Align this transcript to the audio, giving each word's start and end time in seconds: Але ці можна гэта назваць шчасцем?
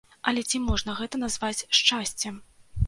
Але 0.29 0.41
ці 0.51 0.61
можна 0.69 0.95
гэта 1.01 1.21
назваць 1.25 1.65
шчасцем? 1.83 2.43